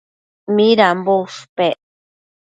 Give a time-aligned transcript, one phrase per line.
[0.55, 1.77] Midambo ushpec